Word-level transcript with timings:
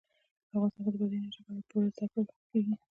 افغانستان 0.49 0.81
کې 0.83 0.91
د 0.93 0.95
بادي 1.01 1.17
انرژي 1.19 1.41
په 1.45 1.51
اړه 1.53 1.63
پوره 1.69 1.89
زده 1.95 2.05
کړه 2.11 2.25
کېږي. 2.49 2.73